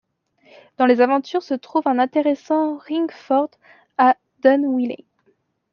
Dans 0.77 0.87
les 0.87 0.99
alentours 0.99 1.43
se 1.43 1.53
trouve 1.53 1.83
un 1.87 1.99
intéressant 1.99 2.79
ringfort 2.79 3.51
à 3.99 4.17
Dunwiley. 4.41 5.05